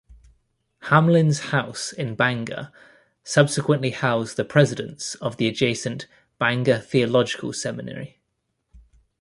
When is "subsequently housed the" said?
3.23-4.43